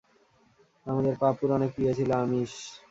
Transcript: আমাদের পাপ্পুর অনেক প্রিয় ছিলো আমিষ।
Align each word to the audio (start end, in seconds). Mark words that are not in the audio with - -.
আমাদের 0.85 1.13
পাপ্পুর 1.21 1.49
অনেক 1.51 1.69
প্রিয় 1.75 1.91
ছিলো 1.97 2.13
আমিষ। 2.23 2.51